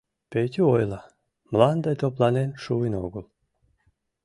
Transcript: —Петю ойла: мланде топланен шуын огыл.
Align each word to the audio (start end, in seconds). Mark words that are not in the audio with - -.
—Петю 0.31 0.61
ойла: 0.75 1.01
мланде 1.51 1.91
топланен 2.01 2.49
шуын 2.63 2.93
огыл. 3.05 3.25